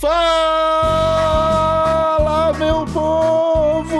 Fala, 0.00 0.12
meu 2.56 2.86
povo! 2.86 3.98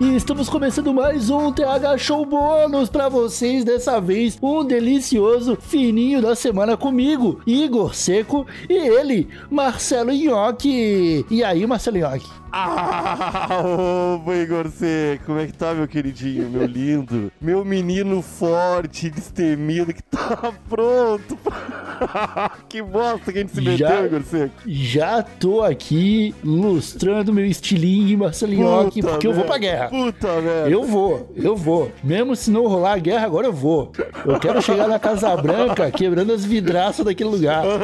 E 0.00 0.16
estamos 0.16 0.48
começando 0.48 0.92
mais 0.92 1.30
um 1.30 1.52
TH 1.52 1.98
Show 1.98 2.26
bônus 2.26 2.90
para 2.90 3.08
vocês, 3.08 3.62
dessa 3.62 4.00
vez 4.00 4.36
um 4.42 4.64
delicioso 4.64 5.56
fininho 5.60 6.20
da 6.20 6.34
semana 6.34 6.76
comigo, 6.76 7.40
Igor 7.46 7.94
Seco, 7.94 8.44
e 8.68 8.74
ele, 8.74 9.28
Marcelo 9.48 10.10
Nhoque. 10.12 11.24
E 11.30 11.44
aí, 11.44 11.64
Marcelo 11.64 11.98
Nhoque? 11.98 12.26
Ah, 12.50 13.62
ô, 13.62 14.32
Igor 14.32 14.68
Seco, 14.68 15.26
como 15.26 15.38
é 15.38 15.46
que 15.46 15.52
tá, 15.52 15.72
meu 15.74 15.86
queridinho, 15.86 16.50
meu 16.50 16.66
lindo? 16.66 17.30
Meu 17.40 17.64
menino 17.64 18.20
forte, 18.20 19.08
destemido, 19.08 19.94
que 19.94 20.02
tá 20.02 20.52
pronto. 20.68 21.36
Pra... 21.36 21.87
que 22.68 22.82
bosta 22.82 23.32
que 23.32 23.38
a 23.38 23.42
gente 23.42 23.52
se 23.54 23.60
meteu, 23.60 23.76
Já- 23.88 24.04
Igor 24.06 24.22
Seco. 24.22 24.54
Já 24.66 25.22
tô 25.22 25.62
aqui 25.62 26.34
lustrando 26.44 27.32
meu 27.32 27.44
estilingue, 27.44 28.16
Marcelo 28.16 28.52
Nhoque, 28.54 29.00
Puta 29.00 29.12
porque 29.12 29.26
eu 29.26 29.32
vou 29.32 29.44
merda, 29.44 29.52
pra 29.52 29.58
guerra. 29.58 29.88
Puta 29.88 30.40
merda. 30.40 30.70
Eu 30.70 30.84
vou, 30.84 31.32
eu 31.36 31.56
vou. 31.56 31.90
Mesmo 32.02 32.34
se 32.36 32.50
não 32.50 32.66
rolar 32.66 32.94
a 32.94 32.98
guerra, 32.98 33.26
agora 33.26 33.46
eu 33.46 33.52
vou. 33.52 33.92
Eu 34.24 34.38
quero 34.38 34.60
chegar 34.62 34.88
na 34.88 34.98
Casa 34.98 35.36
Branca 35.36 35.90
quebrando 35.92 36.32
as 36.32 36.44
vidraças 36.44 37.04
daquele 37.04 37.30
lugar. 37.30 37.64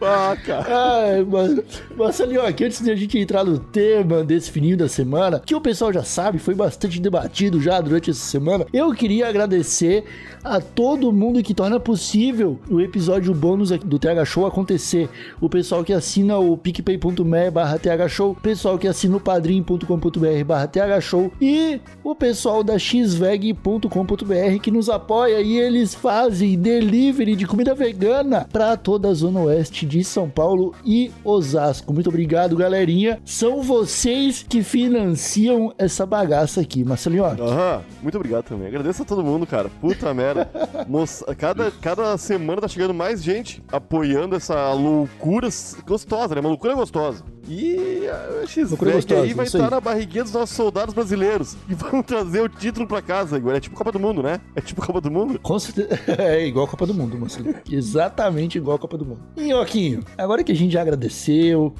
Ah. 0.00 0.36
Ai, 0.68 1.24
mas, 1.28 1.60
Marcelinho, 1.96 2.42
aqui 2.42 2.64
antes 2.64 2.80
de 2.82 2.90
a 2.90 2.96
gente 2.96 3.18
entrar 3.18 3.44
no 3.44 3.58
tema 3.58 4.22
desse 4.24 4.50
fininho 4.50 4.76
da 4.76 4.88
semana, 4.88 5.40
que 5.44 5.54
o 5.54 5.60
pessoal 5.60 5.92
já 5.92 6.02
sabe, 6.02 6.38
foi 6.38 6.54
bastante 6.54 7.00
debatido 7.00 7.60
já 7.60 7.80
durante 7.80 8.10
essa 8.10 8.20
semana, 8.24 8.66
eu 8.72 8.92
queria 8.92 9.28
agradecer 9.28 10.04
a 10.42 10.60
todo 10.60 11.12
mundo 11.12 11.42
que 11.42 11.54
torna 11.54 11.78
possível 11.80 12.58
o 12.70 12.80
episódio 12.80 13.34
bônus 13.34 13.70
do 13.70 13.98
TH 13.98 14.24
Show 14.24 14.46
acontecer. 14.46 15.08
O 15.40 15.48
pessoal 15.48 15.84
que 15.84 15.92
assina 15.92 16.38
o 16.38 16.56
picpay.me 16.56 17.50
barra 17.50 17.78
TH 17.78 18.08
Show, 18.08 18.30
o 18.32 18.34
pessoal 18.34 18.78
que 18.78 18.88
assina 18.88 19.16
o 19.16 19.20
padrim.com.br 19.20 20.44
barra 20.46 20.66
TH 20.66 21.00
Show 21.00 21.32
e 21.40 21.80
o 22.02 22.14
pessoal 22.14 22.62
da 22.62 22.78
xveg.com.br 22.78 23.88
que 24.62 24.70
nos 24.70 24.88
apoia 24.88 25.40
e 25.40 25.58
eles 25.58 25.94
fazem 25.94 26.58
delivery 26.58 27.36
de 27.36 27.46
comida 27.46 27.74
vegana 27.74 28.46
para 28.52 28.76
toda 28.76 29.08
a 29.08 29.14
zona 29.14 29.40
oeste 29.40 29.86
de 29.86 30.02
São 30.04 30.28
Paulo 30.28 30.74
e 30.84 31.10
Osasco. 31.24 31.92
Muito 31.92 32.08
obrigado, 32.08 32.56
galerinha. 32.56 33.20
São 33.24 33.62
vocês 33.62 34.44
que 34.48 34.62
financiam 34.62 35.72
essa 35.78 36.06
bagaça 36.06 36.60
aqui, 36.60 36.84
Marcelinho. 36.84 37.24
Aham, 37.24 37.82
muito 38.02 38.16
obrigado 38.16 38.44
também. 38.44 38.68
Agradeço 38.68 39.02
a 39.02 39.04
todo 39.04 39.22
mundo, 39.22 39.46
cara. 39.46 39.68
Puta 39.80 40.12
merda. 40.18 40.50
Moça, 40.88 41.34
cada, 41.34 41.70
cada 41.70 42.18
semana 42.18 42.60
tá 42.60 42.68
chegando 42.68 42.92
mais 42.92 43.22
gente 43.22 43.62
apoiando 43.70 44.34
essa 44.34 44.72
loucura 44.72 45.48
gostosa, 45.86 46.34
né? 46.34 46.40
Uma 46.40 46.50
loucura 46.50 46.74
gostosa. 46.74 47.24
E 47.48 48.06
a 48.06 48.26
Loucura 48.26 48.46
X-Veg 48.46 48.92
gostosa, 48.92 49.22
aí 49.22 49.32
vai 49.32 49.46
isso 49.46 49.56
aí. 49.56 49.62
estar 49.62 49.74
na 49.74 49.80
barriguinha 49.80 50.22
dos 50.22 50.32
nossos 50.34 50.54
soldados 50.54 50.94
brasileiros. 50.94 51.56
E 51.66 51.74
vão 51.74 52.02
trazer 52.02 52.42
o 52.42 52.48
título 52.48 52.86
pra 52.86 53.00
casa, 53.00 53.38
Igor. 53.38 53.54
É 53.54 53.60
tipo 53.60 53.74
Copa 53.74 53.90
do 53.90 53.98
Mundo, 53.98 54.22
né? 54.22 54.38
É 54.54 54.60
tipo 54.60 54.84
Copa 54.84 55.00
do 55.00 55.10
Mundo. 55.10 55.38
Com 55.40 55.58
certeza. 55.58 55.88
É 56.18 56.44
igual 56.46 56.66
a 56.66 56.68
Copa 56.68 56.84
do 56.84 56.92
Mundo, 56.92 57.16
Marcelinho. 57.16 57.56
Exatamente 57.70 58.58
igual 58.58 58.76
a 58.76 58.78
Copa 58.78 58.98
do 58.98 59.06
Mundo. 59.06 59.20
E, 59.36 59.48
Joaquinho, 59.48 60.02
agora 60.16 60.42
que 60.42 60.52
a 60.52 60.54
gente 60.54 60.72
já 60.72 60.82
agradeceu, 60.82 61.74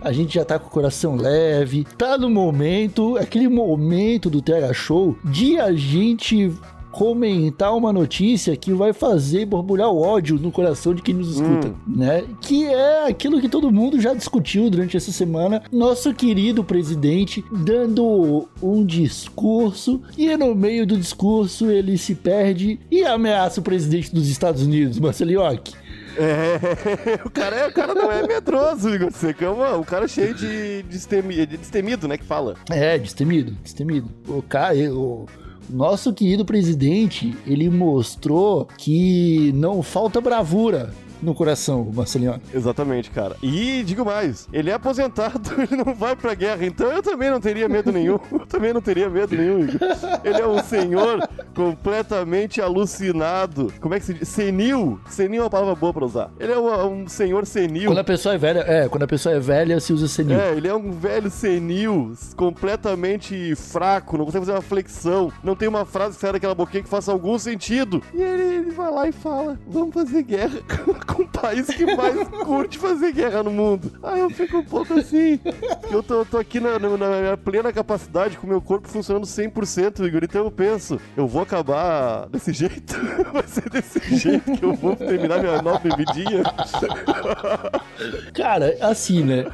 a 0.00 0.12
gente 0.12 0.34
já 0.34 0.44
tá 0.44 0.58
com 0.58 0.66
o 0.66 0.70
coração 0.70 1.16
leve, 1.16 1.84
tá 1.96 2.16
no 2.16 2.30
momento, 2.30 3.16
aquele 3.16 3.48
momento 3.48 4.30
do 4.30 4.40
TH 4.40 4.72
Show, 4.72 5.16
de 5.24 5.58
a 5.58 5.72
gente 5.72 6.52
comentar 6.98 7.76
uma 7.76 7.92
notícia 7.92 8.56
que 8.56 8.72
vai 8.72 8.92
fazer 8.92 9.46
borbulhar 9.46 9.88
o 9.88 10.02
ódio 10.02 10.36
no 10.36 10.50
coração 10.50 10.92
de 10.92 11.00
quem 11.00 11.14
nos 11.14 11.36
escuta, 11.36 11.72
né? 11.86 12.24
Que 12.40 12.66
é 12.66 13.06
aquilo 13.06 13.40
que 13.40 13.48
todo 13.48 13.70
mundo 13.70 14.00
já 14.00 14.12
discutiu 14.12 14.68
durante 14.68 14.96
essa 14.96 15.12
semana. 15.12 15.62
Nosso 15.70 16.12
querido 16.12 16.64
presidente 16.64 17.44
dando 17.52 18.48
um 18.60 18.84
discurso 18.84 20.02
e 20.16 20.36
no 20.36 20.56
meio 20.56 20.84
do 20.84 20.96
discurso 20.96 21.70
ele 21.70 21.96
se 21.96 22.16
perde 22.16 22.80
e 22.90 23.04
ameaça 23.04 23.60
o 23.60 23.62
presidente 23.62 24.12
dos 24.12 24.28
Estados 24.28 24.64
Unidos, 24.64 24.98
Marcelo 24.98 25.30
York. 25.30 25.74
É, 26.16 27.20
o 27.24 27.30
cara, 27.30 27.56
é, 27.58 27.68
o 27.68 27.72
cara 27.72 27.94
não 27.94 28.10
é 28.10 28.26
medroso, 28.26 28.92
Igor 28.92 29.12
Seco. 29.12 29.44
É 29.44 29.76
um 29.76 29.84
cara 29.84 30.08
cheio 30.08 30.34
de, 30.34 30.82
destemi, 30.82 31.46
de 31.46 31.56
destemido, 31.58 32.08
né? 32.08 32.18
Que 32.18 32.24
fala. 32.24 32.56
É, 32.68 32.98
destemido, 32.98 33.52
destemido. 33.62 34.10
O 34.26 34.42
cara, 34.42 34.74
o 34.92 35.26
nosso 35.70 36.12
querido 36.12 36.44
presidente, 36.44 37.36
ele 37.46 37.68
mostrou 37.68 38.66
que 38.76 39.52
não 39.54 39.82
falta 39.82 40.20
bravura 40.20 40.92
no 41.22 41.34
coração, 41.34 41.90
Marcelinho. 41.92 42.40
Exatamente, 42.52 43.10
cara. 43.10 43.36
E 43.42 43.82
digo 43.84 44.04
mais, 44.04 44.48
ele 44.52 44.70
é 44.70 44.74
aposentado, 44.74 45.50
ele 45.60 45.82
não 45.82 45.94
vai 45.94 46.14
pra 46.16 46.34
guerra, 46.34 46.64
então 46.64 46.90
eu 46.92 47.02
também 47.02 47.30
não 47.30 47.40
teria 47.40 47.68
medo 47.68 47.92
nenhum. 47.92 48.18
Eu 48.32 48.46
também 48.46 48.72
não 48.72 48.80
teria 48.80 49.08
medo 49.08 49.36
nenhum, 49.36 49.60
Igor. 49.60 49.78
Ele 50.24 50.40
é 50.40 50.46
um 50.46 50.62
senhor 50.62 51.28
completamente 51.54 52.60
alucinado. 52.60 53.72
Como 53.80 53.94
é 53.94 54.00
que 54.00 54.06
se 54.06 54.14
diz? 54.14 54.28
Senil. 54.28 55.00
Senil 55.08 55.42
é 55.42 55.44
uma 55.44 55.50
palavra 55.50 55.74
boa 55.74 55.92
pra 55.92 56.04
usar. 56.04 56.30
Ele 56.38 56.52
é 56.52 56.58
um, 56.58 57.02
um 57.02 57.08
senhor 57.08 57.46
senil. 57.46 57.90
Quando 57.90 57.98
a 57.98 58.04
pessoa 58.04 58.34
é 58.34 58.38
velha, 58.38 58.60
é, 58.60 58.88
quando 58.88 59.02
a 59.02 59.06
pessoa 59.06 59.34
é 59.34 59.40
velha, 59.40 59.80
se 59.80 59.92
usa 59.92 60.08
senil. 60.08 60.38
É, 60.38 60.52
ele 60.52 60.68
é 60.68 60.74
um 60.74 60.90
velho 60.92 61.30
senil, 61.30 62.12
completamente 62.36 63.54
fraco, 63.54 64.16
não 64.16 64.24
consegue 64.24 64.46
fazer 64.46 64.56
uma 64.56 64.62
flexão, 64.62 65.32
não 65.42 65.54
tem 65.54 65.68
uma 65.68 65.84
frase 65.84 66.14
que 66.14 66.20
sai 66.20 66.32
daquela 66.32 66.54
boquinha 66.54 66.82
que 66.82 66.88
faça 66.88 67.10
algum 67.10 67.38
sentido. 67.38 68.02
E 68.14 68.22
ele, 68.22 68.42
ele 68.42 68.70
vai 68.70 68.90
lá 68.90 69.08
e 69.08 69.12
fala: 69.12 69.58
vamos 69.66 69.94
fazer 69.94 70.22
guerra 70.22 70.60
com 71.14 71.22
o 71.22 71.28
país 71.28 71.66
que 71.66 71.84
mais 71.96 72.28
curte 72.44 72.78
fazer 72.78 73.12
guerra 73.12 73.42
no 73.42 73.50
mundo. 73.50 73.90
Aí 74.02 74.20
eu 74.20 74.30
fico 74.30 74.58
um 74.58 74.64
pouco 74.64 74.94
assim. 74.98 75.40
Eu 75.90 76.02
tô, 76.02 76.24
tô 76.24 76.36
aqui 76.38 76.60
na, 76.60 76.78
na- 76.78 76.96
na 76.96 77.20
minha 77.20 77.36
plena 77.36 77.72
capacidade, 77.72 78.36
com 78.36 78.46
o 78.46 78.50
meu 78.50 78.60
corpo 78.60 78.86
funcionando 78.88 79.24
100%, 79.26 80.06
Igor. 80.06 80.20
Então 80.24 80.44
eu 80.44 80.50
penso, 80.50 81.00
eu 81.16 81.26
vou 81.26 81.42
acabar 81.42 82.28
desse 82.28 82.52
jeito? 82.52 82.94
Vai 83.32 83.42
ser 83.46 83.68
desse 83.70 84.16
jeito 84.16 84.52
que 84.52 84.64
eu 84.64 84.74
vou 84.74 84.94
terminar 84.94 85.40
minha 85.40 85.62
nova 85.62 85.78
bebidinha? 85.80 86.42
Cara, 88.34 88.76
assim, 88.80 89.22
né? 89.24 89.44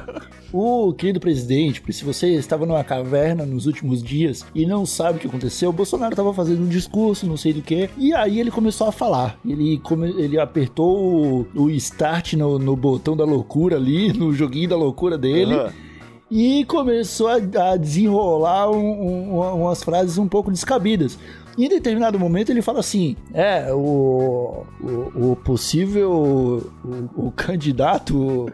O 0.57 0.93
querido 0.93 1.19
presidente, 1.19 1.83
se 1.91 2.05
você 2.05 2.29
estava 2.29 2.65
numa 2.65 2.81
caverna 2.81 3.45
nos 3.45 3.65
últimos 3.65 4.01
dias 4.01 4.45
e 4.55 4.65
não 4.65 4.85
sabe 4.85 5.17
o 5.17 5.19
que 5.21 5.27
aconteceu, 5.27 5.69
o 5.69 5.73
Bolsonaro 5.73 6.13
estava 6.13 6.33
fazendo 6.33 6.63
um 6.63 6.67
discurso, 6.69 7.27
não 7.27 7.35
sei 7.35 7.51
do 7.51 7.61
que, 7.61 7.89
e 7.97 8.13
aí 8.13 8.39
ele 8.39 8.49
começou 8.49 8.87
a 8.87 8.91
falar. 8.93 9.37
Ele, 9.45 9.77
come- 9.79 10.13
ele 10.17 10.39
apertou 10.39 11.43
o, 11.55 11.63
o 11.63 11.69
start 11.71 12.33
no, 12.35 12.57
no 12.57 12.73
botão 12.73 13.17
da 13.17 13.25
loucura 13.25 13.75
ali, 13.75 14.13
no 14.17 14.33
joguinho 14.33 14.69
da 14.69 14.77
loucura 14.77 15.17
dele. 15.17 15.55
Aham. 15.55 15.73
e 16.31 16.63
começou 16.65 17.27
a, 17.27 17.35
a 17.71 17.75
desenrolar 17.77 18.71
um- 18.71 19.31
um- 19.39 19.61
umas 19.63 19.83
frases 19.83 20.17
um 20.17 20.27
pouco 20.27 20.49
descabidas. 20.51 21.19
Em 21.57 21.69
determinado 21.69 22.19
momento 22.19 22.49
ele 22.51 22.61
fala 22.61 22.79
assim: 22.79 23.15
é, 23.33 23.71
o, 23.73 24.63
o, 24.81 25.31
o 25.31 25.35
possível 25.37 26.11
o, 26.11 27.27
o 27.27 27.31
candidato 27.31 28.47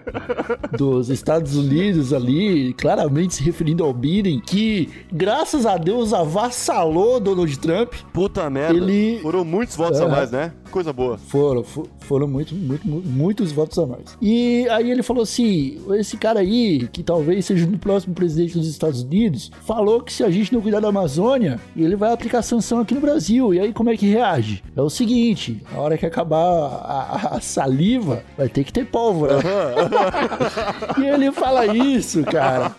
dos 0.78 1.09
Estados 1.09 1.56
Unidos 1.56 2.13
ali, 2.13 2.73
claramente 2.73 3.35
se 3.35 3.44
referindo 3.44 3.84
ao 3.84 3.94
Biden, 3.94 4.39
que 4.39 4.89
graças 5.12 5.66
a 5.66 5.78
Deus 5.78 6.13
avassalou 6.13 7.19
Donald 7.19 7.57
Trump. 7.59 7.94
Puta 8.13 8.50
merda. 8.50 8.78
Ele- 8.78 9.19
Foram 9.22 9.44
muitos 9.44 9.75
votos 9.75 10.00
a 10.00 10.06
Aham. 10.06 10.12
mais, 10.16 10.31
né? 10.31 10.53
Coisa 10.72 10.94
boa. 10.94 11.18
Foram, 11.18 11.64
fo- 11.64 11.88
foram 12.00 12.28
muito, 12.28 12.56
muito, 12.56 12.88
mu- 12.88 13.02
muitos 13.06 13.52
votos 13.52 13.78
a 13.78 13.86
mais. 13.86 14.18
E 14.22 14.68
aí 14.70 14.90
ele 14.90 15.04
falou 15.04 15.24
assim: 15.24 15.78
esse 16.00 16.16
cara 16.18 16.40
aí, 16.40 16.88
que 16.92 17.04
talvez 17.04 17.45
seja 17.45 17.66
o 17.68 17.78
próximo 17.78 18.13
presidente 18.16 18.57
dos 18.57 18.68
Estados 18.68 19.04
Unidos, 19.04 19.51
falou 19.66 20.01
que 20.01 20.13
se 20.13 20.24
a 20.24 20.30
gente 20.30 20.54
não 20.54 20.62
cuidar 20.62 20.80
da 20.80 20.88
Amazônia, 20.88 21.60
ele 21.75 21.95
vai 21.95 22.12
aplicar 22.13 22.42
sanção 22.42 22.80
aqui 22.80 22.94
no 22.94 23.01
Brasil. 23.01 23.54
E 23.54 23.60
aí 23.60 23.74
como 23.74 23.90
é 23.90 23.98
que 23.98 24.06
reage? 24.07 24.63
É 24.75 24.81
o 24.81 24.90
seguinte: 24.90 25.62
a 25.75 25.80
hora 25.80 25.98
que 25.98 26.06
acabar 26.06 26.38
a, 26.38 27.31
a- 27.34 27.36
a 27.38 27.42
saliva, 27.42 28.24
vai 28.38 28.48
ter 28.50 28.63
que 28.63 28.72
ter 28.72 28.86
pólvora. 28.86 29.40
e 31.00 31.06
ele 31.06 31.31
fala 31.31 31.66
isso, 31.75 32.24
cara. 32.24 32.75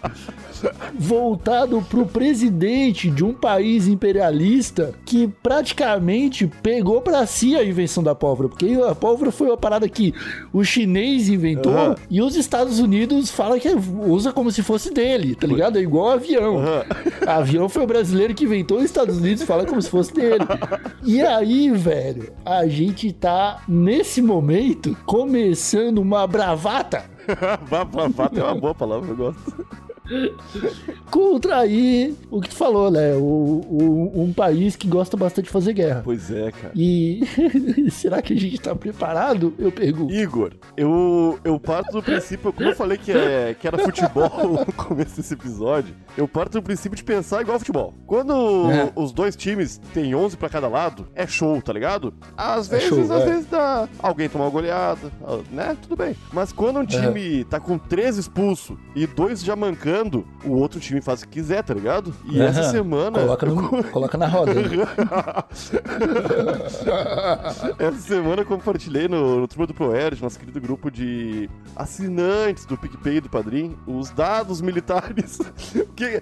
Voltado 0.99 1.83
pro 1.83 2.07
presidente 2.07 3.11
de 3.11 3.25
um 3.25 3.33
país 3.33 3.87
imperialista 3.89 4.95
que 5.05 5.29
praticamente 5.43 6.47
pegou 6.63 7.01
pra 7.01 7.27
si 7.27 7.57
a 7.57 7.65
invenção 7.65 8.03
da 8.03 8.15
pólvora, 8.15 8.49
porque 8.49 8.79
a 8.89 8.95
pólvora 8.95 9.31
foi 9.31 9.49
uma 9.49 9.57
parada 9.57 9.89
que 9.89 10.15
o 10.53 10.65
chinês 10.65 11.29
inventou 11.29 11.73
Aham. 11.73 11.95
e 12.11 12.21
os 12.21 12.37
Estados 12.37 12.79
Unidos 12.79 13.31
falam 13.31 13.59
que 13.59 13.69
usa 14.07 14.33
como 14.33 14.51
se 14.51 14.63
fosse 14.63 14.93
dele, 14.93 15.35
tá 15.35 15.47
ligado? 15.47 15.79
É 15.79 15.83
igual 15.83 16.11
avião. 16.11 16.59
Aham. 16.59 16.85
Avião 17.27 17.69
foi 17.69 17.85
o 17.85 17.87
brasileiro 17.87 18.35
que 18.35 18.45
inventou, 18.45 18.79
os 18.79 18.85
Estados 18.85 19.17
Unidos 19.17 19.45
fala 19.45 19.65
como 19.65 19.81
se 19.81 19.89
fosse 19.89 20.13
dele. 20.13 20.45
E 21.05 21.21
aí, 21.21 21.71
velho, 21.71 22.33
a 22.45 22.67
gente 22.67 23.13
tá 23.13 23.63
nesse 23.69 24.21
momento 24.21 24.97
começando 25.07 25.99
uma 25.99 26.27
bravata 26.27 27.13
vato 28.15 28.39
é 28.39 28.43
uma 28.43 28.55
boa 28.55 28.75
palavra, 28.75 29.11
eu 29.11 29.17
gosto. 29.17 29.67
Contra 31.11 31.59
aí 31.59 32.15
o 32.31 32.41
que 32.41 32.49
tu 32.49 32.55
falou, 32.57 32.91
né? 32.91 33.15
O, 33.15 33.19
o- 33.69 34.23
um 34.23 34.33
país 34.33 34.77
que 34.77 34.87
gosta 34.89 35.17
bastante 35.17 35.47
de 35.47 35.51
fazer 35.51 35.73
guerra. 35.73 36.03
Pois 36.05 36.31
é, 36.31 36.51
cara. 36.51 36.73
E 36.75 37.23
será 37.91 38.23
que 38.23 38.33
a 38.33 38.37
gente 38.37 38.61
tá 38.61 38.75
preparado? 38.75 39.55
Eu 39.59 39.71
pergunto. 39.71 40.13
Igor, 40.13 40.53
eu, 40.77 41.39
eu 41.45 41.59
parto 41.61 41.93
do 41.93 42.03
princípio, 42.03 42.53
como 42.53 42.69
eu 42.71 42.75
falei 42.77 42.97
que, 42.99 43.13
é, 43.13 43.55
que 43.59 43.67
era 43.67 43.79
futebol 43.79 44.65
no 44.67 44.73
começo 44.73 45.17
desse 45.17 45.35
episódio, 45.35 45.95
eu 46.17 46.27
parto 46.27 46.53
do 46.53 46.63
princípio 46.63 46.97
de 46.97 47.05
pensar 47.05 47.41
igual 47.43 47.59
futebol. 47.59 47.95
Quando 48.07 48.71
É. 48.71 48.93
os 48.97 49.13
dois 49.13 49.37
times 49.37 49.79
têm 49.93 50.15
11 50.15 50.37
pra 50.37 50.49
cada 50.49 50.69
lado, 50.69 51.07
é 51.15 51.27
show, 51.27 51.61
tá 51.61 51.73
ligado? 51.73 52.15
Às 52.37 52.73
É 52.73 52.77
vezes, 52.79 52.89
show, 52.89 53.01
às 53.17 53.23
é. 53.23 53.27
vezes 53.27 53.47
dá 53.47 53.89
alguém 53.99 54.29
tomar 54.29 54.45
uma 54.45 54.51
goleada, 54.51 55.11
ah, 55.25 55.41
né? 55.51 55.77
Tudo 55.83 55.97
bem. 55.97 56.15
Mas 56.33 56.53
quando 56.53 56.79
um 56.81 56.87
time 56.87 57.45
tá 57.45 57.59
com 57.61 57.77
três 57.79 58.17
expulsos 58.17 58.77
e 58.95 59.07
dois 59.07 59.43
já 59.43 59.55
mancando, 59.57 60.02
o 60.45 60.53
outro 60.53 60.81
time 60.81 61.01
faz 61.01 61.23
o 61.23 61.29
que 61.29 61.35
quiser, 61.41 61.63
tá 61.63 61.75
ligado? 61.75 62.15
E 62.25 62.41
essa 62.41 62.61
Aham. 62.63 62.71
semana... 62.71 63.19
Coloca, 63.21 63.47
eu 63.47 63.55
no- 63.55 63.85
coloca 63.85 64.19
na 64.19 64.27
roda. 64.27 64.55
né? 64.55 64.63
Essa 67.79 67.99
semana 68.01 68.43
eu 68.43 68.47
compartilhei 68.47 69.09
no, 69.09 69.41
no 69.41 69.49
Turma 69.49 69.67
do 69.67 69.75
ProErd, 69.75 70.23
nosso 70.23 70.39
querido 70.39 70.61
grupo 70.61 70.91
de 70.91 71.49
assinantes 71.77 72.65
do 72.65 72.77
PicPay 72.77 73.17
e 73.17 73.21
do 73.21 73.29
Padrim, 73.29 73.77
os 73.87 74.11
dados 74.11 74.61
militares. 74.61 75.39
que, 75.97 76.05
é, 76.05 76.21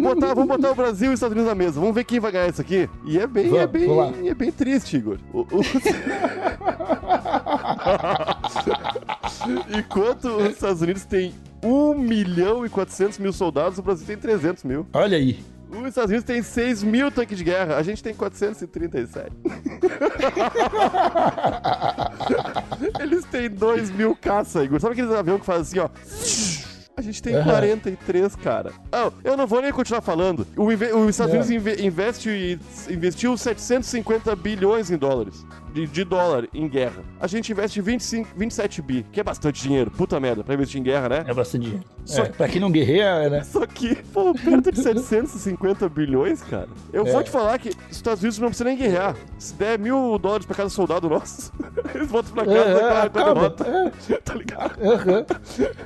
botar, 0.00 0.34
vamos 0.34 0.48
botar 0.48 0.70
o 0.70 0.74
Brasil 0.74 1.10
e 1.10 1.14
os 1.14 1.18
Estados 1.18 1.34
Unidos 1.34 1.48
na 1.48 1.54
mesa. 1.54 1.80
Vamos 1.80 1.94
ver 1.94 2.04
quem 2.04 2.20
vai 2.20 2.32
ganhar 2.32 2.48
isso 2.48 2.60
aqui. 2.60 2.88
E 3.04 3.18
é 3.18 3.26
bem, 3.26 3.56
é 3.56 3.66
Vamos, 3.66 3.96
lá. 3.96 4.10
bem, 4.10 4.28
é 4.28 4.34
bem 4.34 4.52
triste, 4.52 4.96
Igor. 4.96 5.18
O- 5.32 5.40
o- 5.40 5.62
Enquanto 9.78 10.26
os 10.28 10.50
Estados 10.52 10.82
Unidos 10.82 11.04
têm 11.04 11.32
1 11.62 11.94
milhão 11.94 12.64
e 12.64 12.68
400 12.68 13.18
mil 13.18 13.32
soldados, 13.32 13.78
o 13.78 13.82
Brasil 13.82 14.06
tem 14.06 14.16
300 14.16 14.64
mil. 14.64 14.86
Olha 14.92 15.16
aí. 15.16 15.38
Os 15.70 15.86
Estados 15.88 16.10
Unidos 16.10 16.24
têm 16.24 16.42
6 16.42 16.82
mil 16.82 17.10
tanques 17.10 17.36
de 17.36 17.44
guerra, 17.44 17.76
a 17.76 17.82
gente 17.82 18.02
tem 18.02 18.14
437. 18.14 19.30
Eles 23.00 23.24
têm 23.24 23.50
2 23.50 23.90
mil 23.90 24.14
caça, 24.16 24.62
Igor. 24.64 24.80
Sabe 24.80 24.92
aqueles 24.94 25.10
aviões 25.10 25.40
que 25.40 25.46
fazem 25.46 25.62
assim, 25.62 25.78
ó? 25.78 25.88
A 26.96 27.02
gente 27.02 27.22
tem 27.22 27.34
Aham. 27.36 27.50
43, 27.50 28.34
cara. 28.36 28.72
Ah, 28.90 29.12
eu 29.22 29.36
não 29.36 29.46
vou 29.46 29.60
nem 29.62 29.70
continuar 29.70 30.00
falando. 30.00 30.44
O, 30.56 30.64
os 30.66 31.10
Estados 31.10 31.32
Não. 31.32 31.40
Unidos 31.42 31.50
inve- 31.50 31.86
investe, 31.86 32.58
investiu 32.90 33.36
750 33.36 34.34
bilhões 34.34 34.90
em 34.90 34.96
dólares. 34.96 35.46
De, 35.72 35.86
de 35.86 36.04
dólar 36.04 36.48
em 36.54 36.68
guerra. 36.68 37.02
A 37.20 37.26
gente 37.26 37.52
investe 37.52 37.80
25, 37.80 38.28
27 38.36 38.82
bi, 38.82 39.06
que 39.12 39.20
é 39.20 39.22
bastante 39.22 39.62
dinheiro. 39.62 39.90
Puta 39.90 40.18
merda, 40.18 40.42
pra 40.42 40.54
investir 40.54 40.80
em 40.80 40.82
guerra, 40.82 41.08
né? 41.08 41.24
É 41.26 41.34
bastante 41.34 41.64
dinheiro. 41.64 41.84
Só- 42.04 42.22
É, 42.22 42.28
pra 42.30 42.48
quem 42.48 42.60
não 42.60 42.70
guerreia, 42.70 43.28
né? 43.28 43.44
Só 43.44 43.66
que, 43.66 43.94
pô, 44.12 44.32
perto 44.34 44.72
de 44.72 44.80
750 44.82 45.88
bilhões, 45.88 46.42
cara. 46.42 46.68
Eu 46.92 47.06
É. 47.06 47.12
vou 47.12 47.22
te 47.22 47.30
falar 47.30 47.58
que 47.58 47.68
os 47.68 47.96
Estados 47.96 48.22
Unidos 48.22 48.38
não 48.38 48.48
precisam 48.48 48.68
nem 48.68 48.76
guerrear. 48.78 49.14
Se 49.38 49.54
der 49.54 49.78
mil 49.78 50.18
dólares 50.18 50.46
pra 50.46 50.56
cada 50.56 50.70
soldado 50.70 51.08
nosso, 51.08 51.52
eles 51.94 52.08
voltam 52.08 52.32
pra 52.32 52.44
casa 52.46 52.56
É, 52.58 53.02
a- 53.02 53.10
com 53.10 53.18
a 53.18 53.34
derrota. 53.34 53.92
Tá 54.24 54.34
ligado? 54.34 54.72
Aham. 54.82 55.26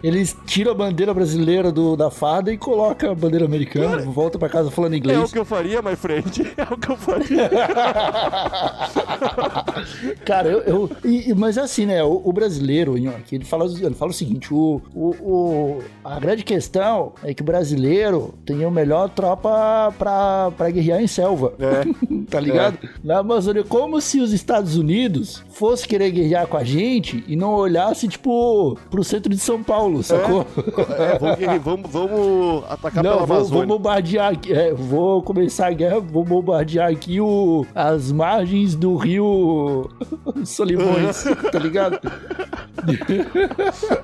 Eles 0.02 0.36
tiram 0.46 0.72
a 0.72 0.74
bandeira 0.74 1.12
brasileira 1.12 1.72
do, 1.72 1.96
da 1.96 2.10
farda 2.10 2.52
e 2.52 2.56
colocam 2.56 3.10
a 3.10 3.14
bandeira 3.14 3.44
americana, 3.44 3.98
volta 4.02 4.38
pra 4.38 4.48
casa 4.48 4.70
falando 4.70 4.92
É 4.92 4.96
o 4.96 4.98
inglês. 4.98 5.32
que 5.32 5.38
eu 5.38 5.44
faria, 5.44 5.82
my 5.82 5.96
friend. 5.96 6.52
É 6.56 6.62
o 6.72 6.76
que 6.76 6.90
eu 6.90 6.96
faria. 6.96 7.50
Cara, 10.24 10.48
eu. 10.48 10.60
eu- 10.62 10.90
e- 11.04 11.32
mas 11.34 11.56
é 11.56 11.60
assim, 11.62 11.86
né? 11.86 12.02
O, 12.02 12.20
o 12.24 12.32
brasileiro, 12.32 12.96
Nhoque, 12.96 13.34
ele 13.36 13.44
fala, 13.44 13.64
ele 13.66 13.94
fala 13.94 14.10
o 14.10 14.14
seguinte: 14.14 14.52
o, 14.52 14.80
o, 14.94 15.08
o- 15.20 15.78
a 16.04 16.18
grande 16.18 16.42
questão 16.44 17.12
é 17.22 17.32
que 17.34 17.42
o 17.42 17.44
brasileiro 17.44 18.34
tem 18.44 18.64
a 18.64 18.70
melhor 18.70 19.08
tropa 19.10 19.92
pra, 19.98 20.50
pra 20.56 20.70
guerrear 20.70 21.00
em 21.02 21.06
selva. 21.06 21.54
É. 21.58 21.82
tá 22.30 22.40
ligado? 22.40 22.78
Na 23.02 23.18
Amazônia, 23.18 23.64
como 23.64 24.00
se 24.00 24.20
os 24.20 24.32
Estados 24.32 24.76
Unidos 24.76 25.42
fosse 25.50 25.86
querer 25.86 26.10
guerrear 26.10 26.46
com 26.46 26.56
a 26.56 26.64
gente 26.64 27.22
e 27.26 27.36
não 27.36 27.52
olhasse, 27.54 28.08
tipo, 28.08 28.76
pro 28.90 29.04
centro 29.04 29.30
de 29.32 29.38
São 29.38 29.62
Paulo, 29.62 30.02
sacou? 30.02 30.46
É, 30.98 31.18
vamos, 31.18 31.38
guerre- 31.38 31.58
vamos, 31.62 31.90
vamos 31.90 32.64
atacar 32.68 33.02
Não, 33.04 33.12
pela 33.14 33.26
vou, 33.26 33.26
vou 33.26 33.36
Amazônia. 33.36 33.66
bombardear 33.66 34.32
aqui. 34.32 34.52
é, 34.52 34.72
vou 34.72 35.22
começar 35.22 35.68
a 35.68 35.72
guerra, 35.72 36.00
vou 36.00 36.24
bombardear 36.24 36.90
aqui 36.90 37.20
o, 37.20 37.66
as 37.74 38.10
margens 38.12 38.74
do 38.74 38.96
rio 38.96 39.61
Solimões, 40.44 41.24
tá 41.50 41.58
ligado? 41.58 41.98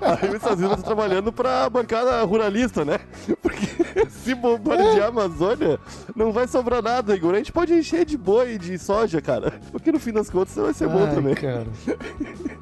Aí 0.00 0.28
os 0.28 0.34
Estados 0.34 0.58
Unidos 0.58 0.76
tá 0.76 0.82
trabalhando 0.82 1.32
pra 1.32 1.68
bancada 1.68 2.22
ruralista, 2.22 2.84
né? 2.84 3.00
Porque 3.42 3.66
se 4.10 4.34
bombardear 4.34 5.06
a 5.06 5.08
Amazônia, 5.08 5.78
não 6.14 6.32
vai 6.32 6.46
sobrar 6.46 6.82
nada, 6.82 7.14
Igor. 7.14 7.34
A 7.34 7.38
gente 7.38 7.52
pode 7.52 7.74
encher 7.74 8.04
de 8.04 8.16
boi 8.16 8.54
e 8.54 8.58
de 8.58 8.78
soja, 8.78 9.20
cara. 9.20 9.54
Porque 9.70 9.90
no 9.90 9.98
fim 9.98 10.12
das 10.12 10.30
contas 10.30 10.54
vai 10.54 10.72
ser 10.72 10.88
bom 10.88 11.04
Ai, 11.04 11.14
também. 11.14 11.34
Cara. 11.34 11.66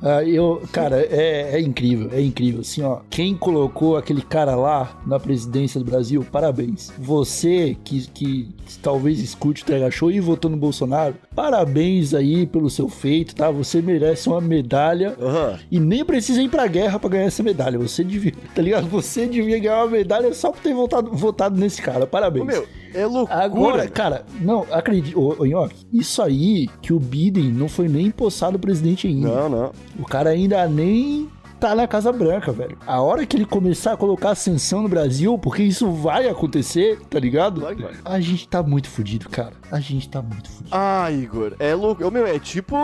Ah, 0.03 0.23
eu, 0.25 0.63
cara, 0.73 1.01
é, 1.01 1.57
é 1.57 1.61
incrível, 1.61 2.11
é 2.13 2.21
incrível. 2.21 2.61
Assim, 2.61 2.83
ó, 2.83 3.01
quem 3.11 3.37
colocou 3.37 3.97
aquele 3.97 4.23
cara 4.23 4.55
lá 4.55 5.01
na 5.07 5.19
presidência 5.19 5.81
do 5.81 5.87
Brasil, 5.87 6.25
parabéns. 6.31 6.93
Você 6.99 7.77
que, 7.85 8.07
que 8.09 8.55
talvez 8.83 9.21
escute 9.21 9.63
o 9.63 9.67
TH 9.67 9.91
Show 9.91 10.11
e 10.11 10.21
votou 10.21 10.51
no 10.51 10.57
Bolsonaro, 10.57 11.15
parabéns 11.37 12.15
aí 12.15 12.47
pelo 12.47 12.71
seu 12.71 12.89
feito, 12.89 13.35
tá? 13.35 13.51
Você 13.51 13.83
merece 13.83 14.27
uma 14.27 14.41
medalha. 14.41 15.15
Aham. 15.21 15.59
E 15.71 15.79
nem 15.79 16.03
precisa 16.03 16.41
ir 16.41 16.49
pra 16.49 16.67
guerra 16.67 16.99
pra 16.99 17.11
ganhar 17.11 17.27
essa 17.27 17.43
medalha. 17.43 17.79
Você 17.79 18.03
devia, 18.03 18.33
tá 18.55 18.63
ligado? 18.63 18.89
Você 18.89 19.27
devia 19.27 19.59
ganhar 19.59 19.85
uma 19.85 19.91
medalha 19.91 20.33
só 20.33 20.51
por 20.51 20.63
ter 20.63 20.73
votado, 20.73 21.11
votado 21.13 21.61
nesse 21.61 21.83
cara. 21.83 22.07
Parabéns. 22.07 22.47
Meu, 22.47 22.67
é 22.95 23.05
loucura. 23.05 23.39
Agora, 23.39 23.89
cara, 23.89 24.25
não, 24.41 24.67
acredito, 24.71 25.21
ô, 25.21 25.37
ô, 25.39 25.69
isso 25.93 26.23
aí 26.23 26.69
que 26.81 26.95
o 26.95 26.99
Biden 26.99 27.53
não 27.53 27.69
foi 27.69 27.89
nem 27.89 28.07
empossado 28.07 28.59
presidente 28.59 29.07
ainda. 29.07 29.29
Não, 29.29 29.49
não. 29.51 29.73
O 29.99 30.05
cara 30.05 30.31
ainda 30.31 30.67
nem 30.67 31.29
tá 31.67 31.75
na 31.75 31.89
Casa 31.89 32.13
Branca, 32.13 32.53
velho. 32.53 32.79
A 32.87 33.01
hora 33.01 33.27
que 33.27 33.37
ele 33.37 33.45
começar 33.45 33.95
a 33.95 33.97
colocar 33.97 34.31
ascensão 34.31 34.83
no 34.83 34.89
Brasil, 34.89 35.37
porque 35.37 35.65
isso 35.65 35.91
vai 35.91 36.29
acontecer, 36.29 37.01
tá 37.11 37.19
ligado? 37.19 37.67
Que 37.75 37.83
vai. 37.83 37.95
A 38.05 38.21
gente 38.21 38.47
tá 38.47 38.63
muito 38.63 38.89
fudido, 38.89 39.29
cara. 39.29 39.53
A 39.73 39.81
gente 39.81 40.09
tá 40.09 40.23
muito 40.23 40.49
fudido. 40.49 40.69
Ah, 40.71 41.11
Igor, 41.11 41.55
é 41.59 41.75
louco. 41.75 42.09
Meu, 42.09 42.25
é 42.25 42.39
tipo 42.39 42.77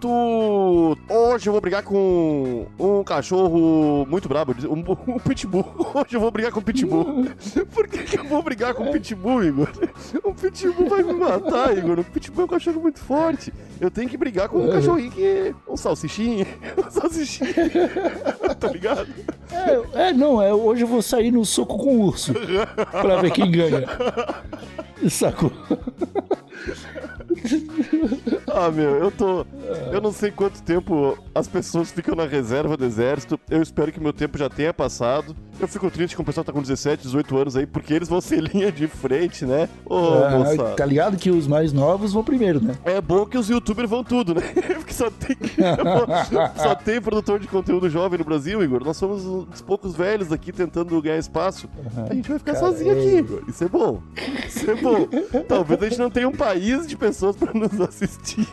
tu. 0.00 0.98
Hoje 1.08 1.48
eu 1.48 1.52
vou 1.52 1.60
brigar 1.60 1.84
com 1.84 2.66
um 2.76 3.04
cachorro 3.04 4.04
muito 4.06 4.28
brabo, 4.28 4.52
um, 4.68 4.82
um 5.14 5.18
pitbull. 5.18 5.64
Hoje 5.94 6.14
eu 6.14 6.20
vou 6.20 6.30
brigar 6.32 6.50
com 6.50 6.58
um 6.58 6.62
pitbull. 6.62 7.26
Por 7.72 7.86
que, 7.86 7.98
que 7.98 8.18
eu 8.18 8.24
vou 8.24 8.42
brigar 8.42 8.74
com 8.74 8.84
um 8.84 8.92
pitbull, 8.92 9.44
Igor? 9.44 9.70
Um 10.24 10.34
pitbull 10.34 10.88
vai 10.88 11.04
me 11.04 11.12
matar, 11.12 11.76
Igor. 11.76 12.00
Um 12.00 12.04
pitbull 12.04 12.42
é 12.42 12.46
um 12.46 12.48
cachorro 12.48 12.80
muito 12.80 12.98
forte. 12.98 13.52
Eu 13.80 13.90
tenho 13.90 14.08
que 14.08 14.16
brigar 14.16 14.48
com 14.48 14.58
um 14.58 14.70
cachorrinho 14.72 15.10
que. 15.12 15.54
Um 15.68 15.76
salsichinho. 15.76 16.46
Um 16.84 16.90
salsichinho. 16.90 17.54
tá 18.58 18.68
ligado? 18.68 19.08
É, 19.50 20.08
é, 20.08 20.12
não, 20.12 20.40
é, 20.40 20.52
hoje 20.52 20.82
eu 20.82 20.88
vou 20.88 21.02
sair 21.02 21.30
no 21.30 21.44
soco 21.44 21.78
com 21.78 21.96
o 21.96 22.06
urso 22.06 22.32
pra 22.90 23.20
ver 23.20 23.30
quem 23.30 23.50
ganha. 23.50 23.86
Sacou? 25.08 25.52
Ah, 28.46 28.70
meu, 28.70 28.96
eu 28.96 29.10
tô. 29.10 29.46
Eu 29.92 30.00
não 30.00 30.12
sei 30.12 30.30
quanto 30.30 30.62
tempo 30.62 31.18
as 31.34 31.48
pessoas 31.48 31.90
ficam 31.90 32.14
na 32.14 32.26
reserva 32.26 32.76
do 32.76 32.84
exército. 32.84 33.38
Eu 33.50 33.60
espero 33.60 33.92
que 33.92 34.00
meu 34.00 34.12
tempo 34.12 34.38
já 34.38 34.48
tenha 34.48 34.72
passado. 34.72 35.36
Eu 35.60 35.68
fico 35.68 35.90
triste 35.90 36.16
com 36.16 36.22
o 36.22 36.24
pessoal 36.26 36.44
que 36.44 36.50
tá 36.50 36.52
com 36.52 36.60
17, 36.60 37.02
18 37.04 37.36
anos 37.38 37.56
aí, 37.56 37.64
porque 37.66 37.94
eles 37.94 38.08
vão 38.08 38.20
ser 38.20 38.40
linha 38.52 38.70
de 38.72 38.86
frente, 38.86 39.44
né? 39.46 39.68
Ô, 39.86 39.96
Ah, 40.24 40.30
moça. 40.30 40.74
tá 40.76 40.84
ligado 40.84 41.16
que 41.16 41.30
os 41.30 41.46
mais 41.46 41.72
novos 41.72 42.12
vão 42.12 42.22
primeiro, 42.24 42.62
né? 42.62 42.74
É 42.84 43.00
bom 43.00 43.24
que 43.24 43.38
os 43.38 43.48
youtubers 43.48 43.88
vão 43.88 44.02
tudo, 44.04 44.34
né? 44.34 44.42
Porque 44.76 44.92
só 44.92 45.08
tem, 45.10 45.36
só 46.56 46.74
tem 46.74 47.00
produtor 47.00 47.38
de 47.38 47.46
conteúdo 47.46 47.88
jovem 47.88 48.18
no 48.18 48.24
Brasil, 48.24 48.62
Igor. 48.62 48.84
Nós 48.84 48.96
somos 48.96 49.24
um 49.24 49.44
dos 49.44 49.62
poucos 49.62 49.94
velhos 49.94 50.32
aqui 50.32 50.52
tentando 50.52 51.00
ganhar 51.00 51.18
espaço. 51.18 51.68
A 52.10 52.12
gente 52.12 52.28
vai 52.28 52.38
ficar 52.38 52.54
Cara, 52.54 52.66
sozinho 52.66 52.90
é- 52.90 52.98
aqui, 52.98 53.16
Igor. 53.18 53.42
Isso 53.48 53.64
é 53.64 53.68
bom. 53.68 54.02
Isso 54.46 54.70
é 54.70 54.74
bom. 54.74 55.08
Talvez 55.48 55.82
a 55.82 55.88
gente 55.88 55.98
não 55.98 56.10
tenha 56.10 56.28
um 56.28 56.32
país 56.32 56.86
de 56.86 56.96
pessoas 56.96 57.36
pra 57.36 57.52
nos 57.54 57.80
assistir 57.80 58.46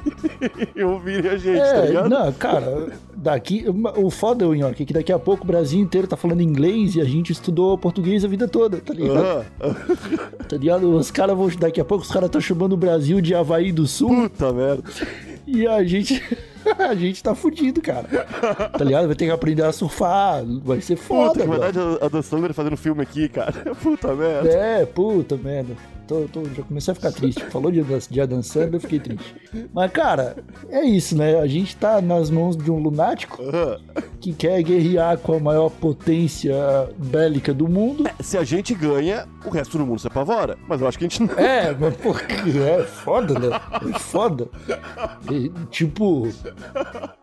e 0.75 0.83
ouvirem 0.83 1.29
a 1.31 1.37
gente, 1.37 1.59
tá 1.59 1.65
É, 1.77 1.87
ligado? 1.87 2.09
não, 2.09 2.31
cara, 2.33 2.89
daqui. 3.15 3.65
O 3.97 4.09
foda, 4.09 4.45
Nhoque, 4.45 4.83
é 4.83 4.85
que 4.85 4.93
daqui 4.93 5.11
a 5.11 5.19
pouco 5.19 5.43
o 5.43 5.47
Brasil 5.47 5.79
inteiro 5.79 6.07
tá 6.07 6.15
falando 6.17 6.41
inglês 6.41 6.90
e 6.95 7.01
a 7.01 7.05
gente 7.05 7.31
estudou 7.31 7.77
português 7.77 8.23
a 8.25 8.27
vida 8.27 8.47
toda, 8.47 8.77
tá 8.77 8.93
ligado? 8.93 9.17
Aham. 9.17 9.45
Tá 10.47 10.57
ligado? 10.57 10.93
Os 10.95 11.09
caras 11.09 11.37
vão. 11.37 11.47
Daqui 11.57 11.79
a 11.79 11.85
pouco 11.85 12.03
os 12.03 12.11
caras 12.11 12.27
estão 12.27 12.41
chamando 12.41 12.73
o 12.73 12.77
Brasil 12.77 13.21
de 13.21 13.33
Havaí 13.33 13.71
do 13.71 13.87
Sul 13.87 14.29
Puta 14.29 14.51
merda. 14.51 14.83
e 15.47 15.65
a 15.65 15.81
gente. 15.83 16.21
a 16.77 16.95
gente 16.95 17.21
tá 17.23 17.33
fudido, 17.35 17.81
cara. 17.81 18.07
Tá 18.77 18.83
ligado? 18.83 19.07
Vai 19.07 19.15
ter 19.15 19.25
que 19.25 19.31
aprender 19.31 19.63
a 19.63 19.71
surfar. 19.71 20.43
Vai 20.63 20.81
ser 20.81 20.95
foda, 20.95 21.33
Puta, 21.33 21.43
que 21.43 21.49
verdade, 21.49 21.79
a 22.01 22.07
Dan 22.07 22.21
Sandler 22.21 22.53
fazendo 22.53 22.77
filme 22.77 23.01
aqui, 23.01 23.27
cara. 23.29 23.51
Puta 23.81 24.13
merda. 24.15 24.49
É, 24.49 24.85
puta 24.85 25.35
merda. 25.37 25.75
Tô, 26.07 26.21
tô- 26.31 26.43
já 26.43 26.61
comecei 26.63 26.91
a 26.91 26.95
ficar 26.95 27.11
triste. 27.11 27.41
Falou 27.45 27.71
de, 27.71 27.81
de 28.09 28.19
Adam 28.21 28.43
Sandler, 28.43 28.75
eu 28.75 28.79
fiquei 28.81 28.99
triste. 28.99 29.33
Mas, 29.73 29.89
cara, 29.91 30.35
é 30.69 30.83
isso, 30.83 31.15
né? 31.17 31.39
A 31.39 31.47
gente 31.47 31.75
tá 31.77 32.01
nas 32.01 32.29
mãos 32.29 32.57
de 32.57 32.69
um 32.69 32.79
lunático 32.79 33.41
que 34.19 34.33
quer 34.33 34.61
guerrear 34.61 35.17
com 35.19 35.33
a 35.35 35.39
maior 35.39 35.69
potência 35.69 36.53
bélica 36.97 37.53
do 37.53 37.67
mundo. 37.67 38.09
Se 38.19 38.37
a 38.37 38.43
gente 38.43 38.73
ganha, 38.73 39.25
o 39.45 39.49
resto 39.49 39.77
do 39.77 39.85
mundo 39.85 39.99
se 39.99 40.07
apavora. 40.07 40.57
Mas 40.67 40.81
eu 40.81 40.87
acho 40.87 40.97
que 40.99 41.05
a 41.05 41.07
gente 41.07 41.23
não. 41.23 41.33
É, 41.39 41.73
mas 41.79 41.95
porque 41.95 42.33
é 42.59 42.83
foda, 42.83 43.39
né? 43.39 43.59
É 43.95 43.99
foda. 43.99 44.49
E, 45.31 45.49
tipo, 45.69 46.27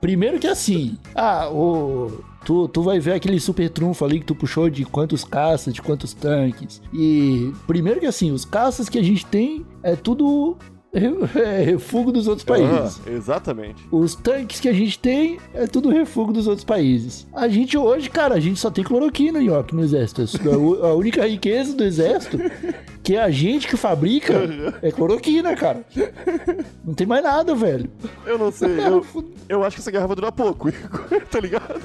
primeiro 0.00 0.38
que 0.38 0.46
assim, 0.46 0.96
ah, 1.14 1.48
o. 1.50 2.20
Tu, 2.44 2.66
tu 2.68 2.82
vai 2.82 2.98
ver 2.98 3.12
aquele 3.12 3.38
super 3.38 3.68
trunfo 3.68 4.04
ali 4.04 4.20
que 4.20 4.24
tu 4.26 4.34
puxou 4.34 4.70
de 4.70 4.84
quantos 4.84 5.22
caças, 5.22 5.74
de 5.74 5.82
quantos 5.82 6.14
tanques. 6.14 6.80
E 6.94 7.52
primeiro 7.66 8.00
que 8.00 8.06
assim, 8.06 8.30
os 8.32 8.44
caças 8.44 8.88
que 8.88 8.98
a 8.98 9.02
gente 9.02 9.26
tem 9.26 9.66
é 9.82 9.94
tudo 9.94 10.56
é, 10.94 11.62
refúgio 11.62 12.10
dos 12.10 12.26
outros 12.26 12.46
países. 12.46 13.00
Ah, 13.06 13.10
exatamente. 13.10 13.84
Os 13.92 14.14
tanques 14.14 14.60
que 14.60 14.68
a 14.68 14.72
gente 14.72 14.98
tem 14.98 15.38
é 15.52 15.66
tudo 15.66 15.90
refúgio 15.90 16.32
dos 16.32 16.46
outros 16.46 16.64
países. 16.64 17.26
A 17.34 17.48
gente 17.48 17.76
hoje, 17.76 18.08
cara, 18.08 18.36
a 18.36 18.40
gente 18.40 18.58
só 18.58 18.70
tem 18.70 18.82
cloroquina, 18.82 19.42
Nhoque, 19.42 19.74
no 19.74 19.82
exército. 19.82 20.22
A 20.48 20.56
u- 20.56 20.86
A 20.86 20.94
única 20.94 21.26
riqueza 21.26 21.74
do 21.76 21.84
exército, 21.84 22.38
que 23.08 23.16
é 23.16 23.22
a 23.22 23.30
gente 23.30 23.66
que 23.66 23.74
fabrica, 23.74 24.34
é 24.82 24.92
cloroquina, 24.92 25.56
cara. 25.56 25.82
Não 26.84 26.92
tem 26.92 27.06
mais 27.06 27.22
nada, 27.22 27.54
velho. 27.54 27.90
Eu 28.26 28.36
não 28.36 28.52
sei, 28.52 28.68
eu, 28.86 29.02
eu 29.48 29.64
acho 29.64 29.76
que 29.76 29.80
essa 29.80 29.90
guerra 29.90 30.08
vai 30.08 30.14
durar 30.14 30.30
pouco, 30.30 30.70
tá 31.30 31.40
ligado? 31.40 31.80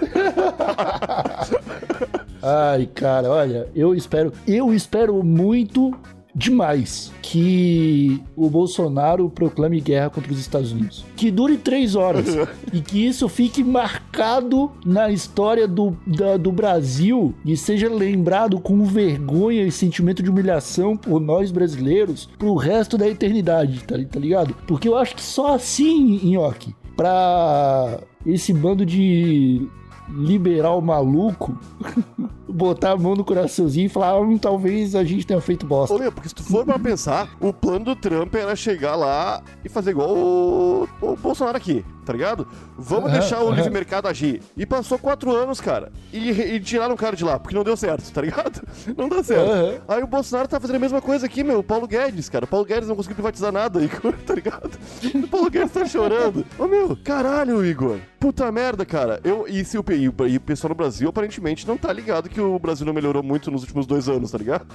Ai, 2.44 2.90
cara, 2.94 3.30
olha, 3.30 3.70
eu 3.74 3.96
espero, 3.96 4.34
eu 4.46 4.74
espero 4.74 5.24
muito 5.24 5.98
demais 6.36 7.12
que 7.22 8.22
o 8.36 8.50
Bolsonaro 8.50 9.30
proclame 9.30 9.80
guerra 9.80 10.10
contra 10.10 10.32
os 10.32 10.40
Estados 10.40 10.72
Unidos. 10.72 11.06
Que 11.16 11.30
dure 11.32 11.58
três 11.58 11.96
horas 11.96 12.26
e 12.74 12.82
que 12.82 13.06
isso 13.06 13.28
fique 13.30 13.64
marcado 13.64 14.72
na 14.86 15.12
história 15.12 15.68
do, 15.68 15.96
da- 16.06 16.38
do 16.38 16.52
Brasil 16.52 17.34
e 17.46 17.56
seja 17.56 17.90
lembrado 17.90 18.60
com 18.60 18.84
vergonha 18.86 19.64
e 19.64 19.72
sentimento 19.72 20.24
de 20.24 20.30
humilhação 20.30 20.98
por 20.98 21.20
nós 21.20 21.52
brasileiros 21.52 22.28
pro 22.38 22.56
resto 22.56 22.98
da 22.98 23.08
eternidade, 23.08 23.84
tá, 23.84 23.96
tá 24.12 24.20
ligado? 24.20 24.56
Porque 24.68 24.88
eu 24.88 24.98
acho 24.98 25.16
que 25.16 25.22
só 25.24 25.56
assim, 25.56 26.20
Nhoque, 26.24 26.76
pra 26.96 28.00
esse 28.26 28.54
bando 28.54 28.86
de 28.86 29.68
liberal 30.10 30.82
maluco 30.82 31.58
botar 32.48 32.92
a 32.92 32.98
mão 32.98 33.16
no 33.16 33.24
coraçãozinho 33.24 33.88
e 33.88 33.90
falar, 33.90 34.20
hum, 34.20 34.38
talvez 34.38 34.96
a 34.96 35.04
gente 35.04 35.26
tenha 35.26 35.42
feito 35.42 35.66
bosta. 35.66 35.98
Meu, 35.98 36.12
porque 36.12 36.30
se 36.30 36.36
tu 36.36 36.44
for 36.44 36.64
pra 36.66 36.78
pensar, 36.78 37.36
o 37.40 37.52
plano 37.52 37.86
do 37.86 37.96
Trump 37.96 38.34
era 38.36 38.56
chegar 38.56 38.96
lá 38.96 39.42
e 39.66 39.70
fazer 39.70 39.92
igual 39.92 40.16
o, 40.16 40.88
o 41.02 41.16
Bolsonaro 41.16 41.58
aqui, 41.58 41.84
tá 42.04 42.14
ligado? 42.14 42.48
Vamos 42.78 43.10
Aham, 43.10 43.20
deixar 43.20 43.40
o 43.42 43.50
livre 43.50 43.62
aham. 43.64 43.70
mercado 43.72 44.08
agir. 44.08 44.42
E 44.58 44.66
passou 44.66 44.98
quatro 45.00 45.32
anos, 45.32 45.60
cara. 45.62 45.92
E, 46.12 46.30
e 46.30 46.60
tiraram 46.60 46.94
o 46.94 46.98
cara 46.98 47.16
de 47.16 47.24
lá, 47.24 47.40
porque 47.40 47.56
não 47.56 47.64
deu 47.64 47.76
certo, 47.78 48.12
tá 48.12 48.22
ligado? 48.22 48.62
Não 48.98 49.10
deu 49.10 49.24
certo. 49.24 49.50
Aham. 49.50 49.74
Aí 49.88 50.04
o 50.04 50.08
Bolsonaro 50.08 50.48
tá 50.48 50.60
fazendo 50.60 50.76
a 50.76 50.80
mesma 50.80 51.02
coisa 51.02 51.26
aqui, 51.26 51.44
meu. 51.44 51.60
O 51.60 51.64
Paulo 51.64 51.88
Guedes, 51.88 52.30
cara. 52.30 52.46
O 52.46 52.48
Paulo 52.48 52.66
Guedes 52.66 52.88
não 52.88 52.96
conseguiu 52.96 53.16
privatizar 53.16 53.52
nada, 53.52 53.82
Igor, 53.84 54.14
tá 54.26 54.36
ligado? 54.36 54.72
O 55.16 55.28
Paulo 55.28 55.50
Guedes 55.50 55.72
tá 55.72 55.86
chorando. 55.86 56.46
Ô, 56.60 56.68
meu, 56.68 56.98
caralho, 57.04 57.66
Igor. 57.66 57.98
Puta 58.20 58.50
merda, 58.52 58.86
cara. 58.86 59.20
Eu, 59.24 59.46
e, 59.48 59.66
se 59.66 59.78
o, 59.78 59.84
e, 59.92 60.08
o- 60.08 60.42
pessoal 60.42 60.70
no 60.70 60.76
Brasil 60.76 61.10
aparentemente 61.10 61.68
não 61.68 61.78
tá 61.78 61.92
ligado 61.92 62.30
que 62.30 62.40
o 62.40 62.58
Brasil 62.58 62.86
não 62.86 62.94
melhorou 62.94 63.22
muito 63.22 63.52
nos 63.52 63.62
últimos 63.64 63.86
dois 63.86 64.08
anos, 64.08 64.32
tá 64.32 64.38
ligado? 64.38 64.66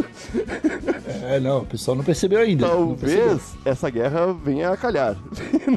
É, 1.23 1.41
não, 1.41 1.59
o 1.63 1.67
pessoal 1.67 1.97
não 1.97 2.05
percebeu 2.05 2.41
ainda. 2.41 2.67
não 2.67 2.95
percebeu. 2.95 3.27
Talvez 3.29 3.57
essa 3.65 3.89
guerra 3.91 4.33
venha 4.33 4.71
a 4.71 4.77
calhar 4.77 5.17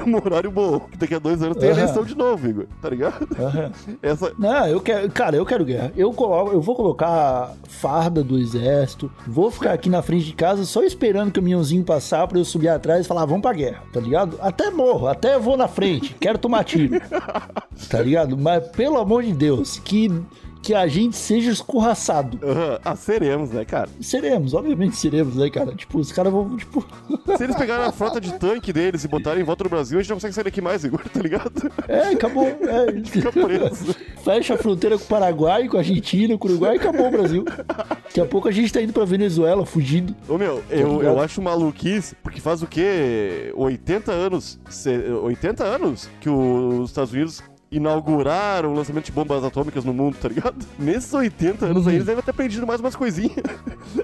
num 0.05 0.15
horário 0.17 0.51
bom. 0.51 0.79
Que 0.81 0.97
daqui 0.97 1.15
a 1.15 1.19
dois 1.19 1.40
anos 1.41 1.57
tem 1.57 1.69
Aham. 1.69 1.79
eleição 1.79 2.03
de 2.03 2.15
novo, 2.15 2.47
Igor. 2.47 2.65
Tá 2.81 2.89
ligado? 2.89 3.27
Aham. 3.39 3.71
Essa. 4.01 4.33
Não, 4.37 4.67
eu 4.67 4.79
quero, 4.81 5.09
cara, 5.11 5.35
eu 5.35 5.45
quero 5.45 5.65
guerra. 5.65 5.91
Eu 5.95 6.11
coloco, 6.13 6.51
eu 6.51 6.61
vou 6.61 6.75
colocar 6.75 7.53
farda 7.67 8.23
do 8.23 8.37
exército, 8.37 9.11
vou 9.27 9.49
ficar 9.51 9.73
aqui 9.73 9.89
na 9.89 10.01
frente 10.01 10.25
de 10.25 10.33
casa 10.33 10.65
só 10.65 10.83
esperando 10.83 11.29
o 11.29 11.33
caminhãozinho 11.33 11.83
passar 11.83 12.27
pra 12.27 12.37
eu 12.37 12.45
subir 12.45 12.69
atrás 12.69 13.05
e 13.05 13.07
falar, 13.07 13.25
vamos 13.25 13.41
pra 13.41 13.53
guerra, 13.53 13.83
tá 13.91 13.99
ligado? 13.99 14.37
Até 14.41 14.69
morro, 14.69 15.07
até 15.07 15.37
vou 15.39 15.57
na 15.57 15.67
frente, 15.67 16.15
quero 16.19 16.37
tomar 16.37 16.63
tiro. 16.63 16.99
tá 17.89 18.01
ligado? 18.01 18.37
Mas 18.37 18.67
pelo 18.69 18.97
amor 18.99 19.23
de 19.23 19.33
Deus, 19.33 19.79
que 19.79 20.11
que 20.61 20.73
a 20.75 20.87
gente 20.87 21.15
seja 21.15 21.51
escorraçado. 21.51 22.39
Aham. 22.45 22.79
Ah, 22.85 22.95
seremos, 22.95 23.49
né, 23.51 23.65
cara? 23.65 23.89
Seremos, 23.99 24.53
obviamente 24.53 24.95
seremos, 24.95 25.35
né, 25.35 25.49
cara? 25.49 25.73
Tipo, 25.75 25.99
os 25.99 26.11
caras 26.11 26.31
vão, 26.31 26.55
tipo, 26.55 26.85
Se 27.37 27.43
eles 27.43 27.55
pegarem 27.55 27.85
a 27.85 27.91
frota 27.91 28.21
de 28.21 28.33
tanque 28.33 28.71
deles 28.71 29.03
e 29.03 29.07
botarem 29.07 29.41
em 29.41 29.45
volta 29.45 29.63
do 29.63 29.69
Brasil, 29.69 29.97
a 29.97 30.01
gente 30.01 30.09
não 30.09 30.17
consegue 30.17 30.33
sair 30.35 30.43
daqui 30.43 30.61
mais, 30.61 30.83
Igor, 30.83 31.01
tá 31.09 31.19
ligado? 31.19 31.71
é, 31.87 32.09
acabou. 32.09 32.45
É, 32.47 33.01
Fica 33.05 33.31
preso. 33.31 33.95
Fecha 34.23 34.53
a 34.53 34.57
fronteira 34.57 34.97
com 34.97 35.03
o 35.03 35.07
Paraguai, 35.07 35.67
com 35.67 35.77
a 35.77 35.79
Argentina, 35.79 36.37
com 36.37 36.47
o 36.47 36.51
Uruguai 36.51 36.75
e 36.75 36.79
acabou 36.79 37.07
o 37.07 37.11
Brasil. 37.11 37.43
Daqui 37.43 38.21
a 38.21 38.25
pouco 38.25 38.47
a 38.47 38.51
gente 38.51 38.71
tá 38.71 38.81
indo 38.81 38.93
pra 38.93 39.03
Venezuela, 39.05 39.65
fugindo. 39.65 40.15
Ô 40.29 40.37
meu, 40.37 40.61
eu, 40.69 40.97
ligado? 40.97 41.03
eu 41.03 41.19
acho 41.19 41.41
maluquice, 41.41 42.15
porque 42.21 42.39
faz 42.39 42.61
o 42.61 42.67
quê? 42.67 43.51
80 43.55 44.11
anos? 44.11 44.59
se- 44.69 44.89
80 45.23 45.63
anos 45.63 46.09
que 46.19 46.29
os 46.29 46.89
Estados 46.89 47.11
Unidos 47.13 47.41
inauguraram 47.71 48.71
o 48.73 48.75
lançamento 48.75 49.05
de 49.05 49.11
bombas 49.13 49.43
atômicas 49.45 49.85
no 49.85 49.93
mundo, 49.93 50.17
tá 50.21 50.27
ligado? 50.27 50.55
Nesses 50.77 51.13
80 51.13 51.65
anos 51.67 51.87
aí, 51.87 51.95
eles 51.95 52.05
devem 52.05 52.21
ter 52.21 52.31
aprendido 52.31 52.67
mais 52.67 52.79
umas 52.81 52.95
coisinhas. 52.95 53.31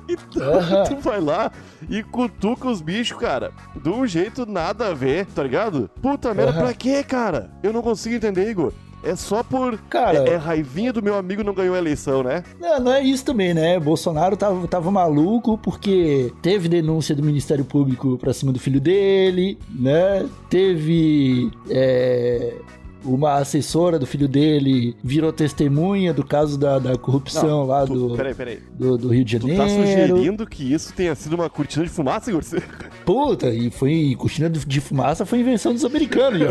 Então, 0.09 0.83
tu 0.86 1.01
vai 1.01 1.19
lá 1.19 1.51
e 1.89 2.01
cutuca 2.01 2.69
os 2.69 2.81
bichos, 2.81 3.17
cara, 3.17 3.51
de 3.75 3.89
um 3.89 4.05
jeito 4.07 4.45
nada 4.45 4.88
a 4.89 4.93
ver, 4.93 5.25
tá 5.27 5.43
ligado? 5.43 5.89
Puta 6.01 6.33
merda, 6.33 6.51
Aham. 6.51 6.62
pra 6.62 6.74
quê, 6.74 7.03
cara? 7.03 7.50
Eu 7.62 7.74
não 7.74 7.81
consigo 7.81 8.15
entender, 8.15 8.50
Igor. 8.50 8.71
É 9.03 9.15
só 9.15 9.43
por. 9.43 9.77
Cara- 9.89 10.17
É, 10.29 10.33
é 10.33 10.36
raivinha 10.36 10.91
do 10.93 11.01
meu 11.03 11.15
amigo 11.15 11.43
não 11.43 11.53
ganhou 11.53 11.75
a 11.75 11.77
eleição, 11.77 12.24
né? 12.24 12.43
Não, 12.59 12.79
não 12.79 12.91
é 12.93 13.01
isso 13.03 13.24
também, 13.25 13.53
né? 13.53 13.79
Bolsonaro 13.79 14.36
tava, 14.38 14.67
tava 14.67 14.89
maluco 14.91 15.57
porque 15.57 16.31
teve 16.41 16.67
denúncia 16.69 17.13
do 17.15 17.24
Ministério 17.24 17.65
Público 17.65 18.17
pra 18.17 18.33
cima 18.33 18.51
do 18.51 18.59
filho 18.59 18.79
dele, 18.79 19.57
né? 19.69 20.25
Teve. 20.50 21.51
é, 21.69 22.55
uma 23.04 23.36
assessora 23.36 23.98
do 24.00 24.06
filho 24.06 24.27
dele 24.27 24.96
virou 25.04 25.32
testemunha 25.32 26.13
do 26.13 26.25
caso 26.25 26.58
da, 26.58 26.80
da 26.80 26.98
corrupção 26.98 27.66
lá 27.66 27.86
tu, 27.86 28.10
do, 28.10 28.16
Peraí, 28.16 28.34
peraí. 28.34 28.60
do, 28.77 28.98
do 28.98 29.08
Rio 29.10 29.24
de 29.25 29.39
Tu 29.39 29.48
Janeiro. 29.48 29.63
tá 29.63 29.70
sugerindo 29.70 30.46
que 30.48 30.74
isso 30.74 30.94
tenha 30.94 31.13
sido 31.16 31.34
uma 31.34 31.50
cortina 31.50 31.84
de 31.86 31.92
fumaça? 31.92 32.32
Você- 32.32 32.62
Puta, 33.06 33.50
e 33.50 33.70
foi 33.70 34.16
cortina 34.18 34.50
de, 34.50 34.82
fumaça 34.82 35.25
foi 35.25 35.39
invenção 35.39 35.74
dos 35.74 35.86
americanos. 35.86 36.42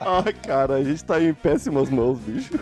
Ai, 0.00 0.32
cara, 0.46 0.74
a 0.76 0.84
gente 0.84 1.04
tá 1.04 1.20
em 1.22 1.32
péssimas 1.34 1.88
mãos, 1.90 2.18
bicho. 2.18 2.58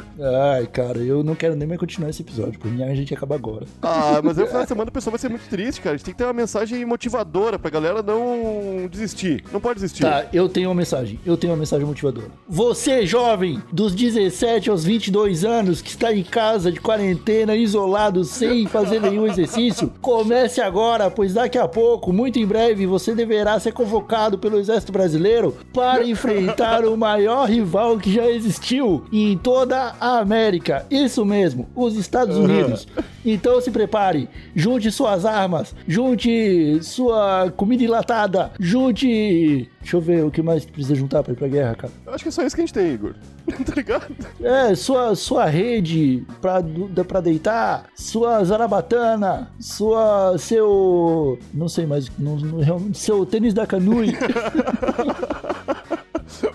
Ai, 0.52 0.66
cara, 0.66 0.98
eu 0.98 1.22
não 1.22 1.34
quero 1.34 1.54
nem 1.56 1.66
mais 1.66 1.80
continuar 1.80 2.10
esse 2.10 2.22
episódio. 2.22 2.58
Por 2.58 2.70
mim, 2.70 2.82
a 2.82 2.94
gente 2.94 3.14
acaba 3.14 3.34
agora. 3.34 3.66
Ah, 3.82 4.20
mas 4.22 4.38
eu 4.38 4.46
final 4.48 4.62
de 4.62 4.68
semana 4.68 4.88
o 4.88 4.92
pessoal 4.92 5.12
vai 5.12 5.18
ser 5.20 5.28
muito 5.28 5.48
triste, 5.48 5.80
cara. 5.80 5.94
A 5.94 5.96
gente 5.96 6.04
tem 6.04 6.14
que 6.14 6.18
ter 6.18 6.24
uma 6.24 6.32
mensagem 6.32 6.84
motivadora 6.84 7.58
pra 7.58 7.70
galera 7.70 8.02
não 8.02 8.86
desistir. 8.90 9.42
Não 9.52 9.60
pode 9.60 9.76
desistir. 9.80 10.02
Tá, 10.02 10.26
eu 10.32 10.48
tenho 10.48 10.68
uma 10.68 10.74
mensagem. 10.74 11.18
Eu 11.24 11.36
tenho 11.36 11.52
uma 11.52 11.58
mensagem 11.58 11.77
motivadora. 11.86 12.28
Você, 12.48 13.06
jovem, 13.06 13.62
dos 13.72 13.94
17 13.94 14.70
aos 14.70 14.84
22 14.84 15.44
anos, 15.44 15.80
que 15.80 15.90
está 15.90 16.12
em 16.14 16.22
casa 16.22 16.70
de 16.72 16.80
quarentena, 16.80 17.54
isolado, 17.54 18.24
sem 18.24 18.66
fazer 18.66 19.00
nenhum 19.00 19.26
exercício, 19.26 19.92
comece 20.00 20.60
agora, 20.60 21.10
pois 21.10 21.34
daqui 21.34 21.58
a 21.58 21.68
pouco, 21.68 22.12
muito 22.12 22.38
em 22.38 22.46
breve, 22.46 22.86
você 22.86 23.14
deverá 23.14 23.58
ser 23.58 23.72
convocado 23.72 24.38
pelo 24.38 24.58
Exército 24.58 24.92
Brasileiro 24.92 25.56
para 25.72 26.06
enfrentar 26.06 26.84
o 26.84 26.96
maior 26.96 27.48
rival 27.48 27.98
que 27.98 28.12
já 28.12 28.28
existiu 28.28 29.04
em 29.12 29.36
toda 29.36 29.94
a 30.00 30.18
América. 30.18 30.86
Isso 30.90 31.24
mesmo, 31.24 31.68
os 31.74 31.96
Estados 31.96 32.36
Unidos. 32.36 32.86
Então 33.24 33.60
se 33.60 33.70
prepare, 33.70 34.28
junte 34.54 34.90
suas 34.90 35.24
armas, 35.24 35.74
junte 35.86 36.78
sua 36.82 37.52
comida 37.56 37.84
enlatada, 37.84 38.52
junte. 38.58 39.68
Deixa 39.88 39.96
eu 39.96 40.02
ver 40.02 40.22
o 40.22 40.30
que 40.30 40.42
mais 40.42 40.66
precisa 40.66 40.94
juntar 40.94 41.22
pra 41.22 41.32
ir 41.32 41.36
pra 41.36 41.48
guerra, 41.48 41.74
cara. 41.74 41.92
Eu 42.04 42.12
acho 42.12 42.22
que 42.22 42.28
é 42.28 42.30
só 42.30 42.42
isso 42.42 42.54
que 42.54 42.60
a 42.60 42.66
gente 42.66 42.74
tem, 42.74 42.92
Igor. 42.92 43.14
tá 43.64 43.74
ligado? 43.74 44.14
É, 44.38 44.74
sua, 44.74 45.16
sua 45.16 45.46
rede 45.46 46.26
pra, 46.42 46.58
pra 47.04 47.22
deitar, 47.22 47.86
sua 47.94 48.44
zarabatana, 48.44 49.50
sua. 49.58 50.36
seu. 50.36 51.38
não 51.54 51.70
sei 51.70 51.86
mais, 51.86 52.12
não, 52.18 52.92
seu 52.92 53.24
tênis 53.24 53.54
da 53.54 53.66
Canui. 53.66 54.14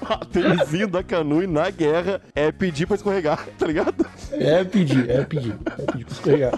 A 0.08 0.18
tênisinho 0.32 0.88
da 0.88 1.02
Canui 1.02 1.48
na 1.48 1.72
guerra 1.72 2.22
é 2.36 2.52
pedir 2.52 2.86
pra 2.86 2.98
escorregar, 2.98 3.48
tá 3.58 3.66
ligado? 3.66 4.06
É 4.32 4.64
pedir, 4.64 5.10
é 5.10 5.26
pedir, 5.26 5.58
é 5.80 5.92
pedir 5.92 6.06
pra 6.06 6.14
escorregar. 6.14 6.54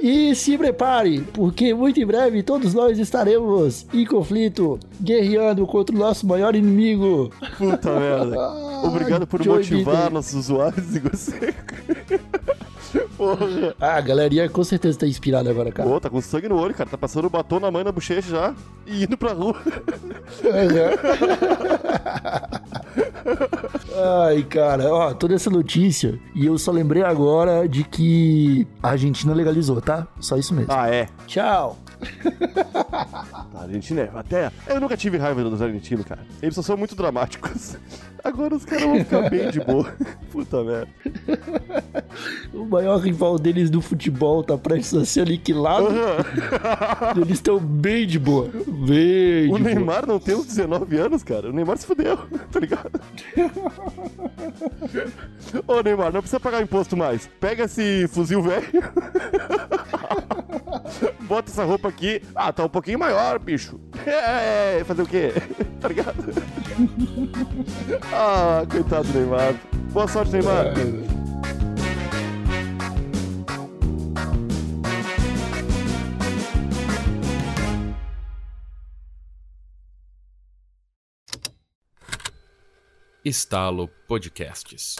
E 0.00 0.34
se 0.34 0.56
prepare, 0.58 1.20
porque 1.32 1.72
muito 1.74 2.00
em 2.00 2.06
breve 2.06 2.42
todos 2.42 2.74
nós 2.74 2.98
estaremos 2.98 3.86
em 3.92 4.04
conflito, 4.04 4.78
guerreando 5.00 5.66
contra 5.66 5.94
o 5.94 5.98
nosso 5.98 6.26
maior 6.26 6.54
inimigo. 6.54 7.30
Puta 7.56 7.98
merda. 7.98 8.36
Obrigado 8.84 9.26
por 9.26 9.42
Joe 9.42 9.56
motivar 9.58 9.96
Biden. 9.96 10.10
nossos 10.12 10.34
usuários 10.34 10.86
de 10.90 11.16
seco. 11.16 11.74
Porra. 13.16 13.74
Ah, 13.80 13.96
a 13.96 14.00
galerinha 14.00 14.48
com 14.48 14.62
certeza 14.64 14.98
tá 14.98 15.06
inspirada 15.06 15.50
agora, 15.50 15.72
cara. 15.72 15.88
Pô, 15.88 16.00
tá 16.00 16.10
com 16.10 16.20
sangue 16.20 16.48
no 16.48 16.58
olho, 16.58 16.74
cara. 16.74 16.88
Tá 16.90 16.98
passando 16.98 17.26
o 17.26 17.30
batom 17.30 17.58
na 17.60 17.70
mãe 17.70 17.82
na 17.84 17.92
bochecha 17.92 18.28
já 18.28 18.54
e 18.86 19.04
indo 19.04 19.16
pra 19.16 19.32
rua. 19.32 19.56
Ai, 24.26 24.42
cara, 24.42 24.92
ó, 24.92 25.14
toda 25.14 25.34
essa 25.34 25.50
notícia. 25.50 26.18
E 26.34 26.46
eu 26.46 26.58
só 26.58 26.70
lembrei 26.70 27.02
agora 27.02 27.66
de 27.68 27.82
que 27.84 28.66
a 28.82 28.90
Argentina 28.90 29.32
legalizou, 29.34 29.80
tá? 29.80 30.06
Só 30.20 30.36
isso 30.36 30.54
mesmo. 30.54 30.72
Ah, 30.72 30.88
é. 30.88 31.08
Tchau. 31.26 31.78
Tá, 33.52 33.60
Argentina 33.62 34.02
é. 34.02 34.10
Até. 34.14 34.50
Eu 34.68 34.80
nunca 34.80 34.96
tive 34.96 35.16
raiva 35.18 35.42
dos 35.44 35.60
argentinos, 35.62 36.04
cara. 36.04 36.20
Eles 36.42 36.54
só 36.54 36.62
são 36.62 36.76
muito 36.76 36.94
dramáticos. 36.94 37.76
Agora 38.22 38.56
os 38.56 38.64
caras 38.64 38.84
vão 38.84 38.98
ficar 38.98 39.30
bem 39.30 39.50
de 39.50 39.60
boa. 39.60 39.94
Puta 40.32 40.62
merda. 40.64 40.88
O 42.52 42.64
maior 42.64 42.98
rival 42.98 43.38
deles 43.38 43.70
do 43.70 43.80
futebol 43.80 44.42
tá 44.42 44.58
prestes 44.58 44.94
a 44.94 45.04
ser 45.04 45.20
aniquilado. 45.20 45.88
Eles 47.16 47.34
estão 47.34 47.60
bem 47.60 48.04
de 48.06 48.18
boa. 48.18 48.48
Bem 48.48 49.52
O 49.52 49.56
de 49.56 49.62
boa. 49.62 49.74
Neymar 49.74 50.06
não 50.06 50.18
tem 50.18 50.34
uns 50.34 50.46
19 50.46 50.96
anos, 50.96 51.22
cara. 51.22 51.50
O 51.50 51.52
Neymar 51.52 51.76
se 51.78 51.86
fudeu, 51.86 52.16
tá 52.50 52.58
ligado? 52.58 53.00
Ô, 55.66 55.80
Neymar, 55.82 56.12
não 56.12 56.20
precisa 56.20 56.40
pagar 56.40 56.60
imposto 56.62 56.96
mais. 56.96 57.28
Pega 57.38 57.64
esse 57.64 58.08
fuzil 58.08 58.42
velho. 58.42 58.66
Bota 61.22 61.50
essa 61.50 61.64
roupa 61.64 61.88
aqui. 61.88 62.22
Ah, 62.34 62.52
tá 62.52 62.64
um 62.64 62.68
pouquinho 62.68 62.98
maior, 62.98 63.38
bicho. 63.38 63.80
É, 64.06 64.84
fazer 64.84 65.02
o 65.02 65.06
quê? 65.06 65.32
Tá 65.80 65.88
ligado? 65.88 66.16
Ah, 68.12 68.62
coitado 68.70 69.08
do 69.08 69.18
Neymar. 69.18 69.54
Boa 69.92 70.08
sorte, 70.08 70.32
Neymar. 70.32 70.74
Estalo 83.24 83.88
Podcasts. 84.08 84.96